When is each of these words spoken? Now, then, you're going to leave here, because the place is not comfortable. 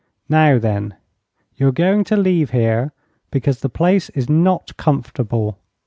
Now, 0.29 0.57
then, 0.57 0.95
you're 1.57 1.71
going 1.71 2.03
to 2.05 2.17
leave 2.17 2.49
here, 2.49 2.91
because 3.29 3.59
the 3.59 3.69
place 3.69 4.09
is 4.09 4.27
not 4.27 4.75
comfortable. 4.75 5.59